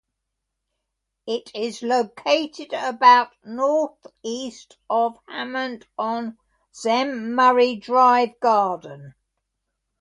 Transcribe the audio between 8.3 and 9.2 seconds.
Garden Drive.